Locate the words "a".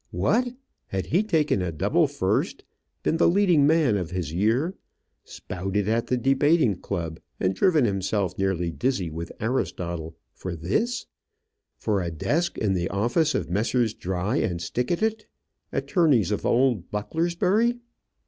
1.61-1.71, 12.01-12.09